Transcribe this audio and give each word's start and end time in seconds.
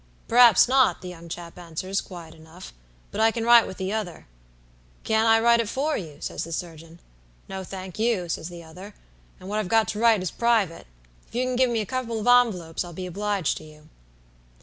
'P'raps 0.27 0.67
not,' 0.67 1.01
the 1.03 1.09
young 1.09 1.29
chap 1.29 1.59
answers, 1.59 2.01
quiet 2.01 2.33
enough, 2.33 2.73
'but 3.11 3.21
I 3.21 3.29
can 3.29 3.43
write 3.43 3.67
with 3.67 3.77
the 3.77 3.93
other,' 3.93 4.25
'Can't 5.03 5.27
I 5.27 5.39
write 5.39 5.59
it 5.59 5.69
for 5.69 5.95
you?' 5.95 6.17
says 6.21 6.43
the 6.43 6.51
surgeon. 6.51 6.99
'No, 7.47 7.63
thank 7.63 7.99
you,' 7.99 8.23
answers 8.23 8.49
the 8.49 8.63
other; 8.63 8.95
'what 9.37 9.59
I've 9.59 9.67
got 9.69 9.87
to 9.89 9.99
write 9.99 10.23
is 10.23 10.31
private. 10.31 10.87
If 11.27 11.35
you 11.35 11.45
can 11.45 11.55
give 11.55 11.69
me 11.69 11.81
a 11.81 11.85
couple 11.85 12.19
of 12.19 12.25
envelopes, 12.25 12.83
I'll 12.83 12.93
be 12.93 13.05
obliged 13.05 13.57
to 13.57 13.63
you.' 13.63 13.89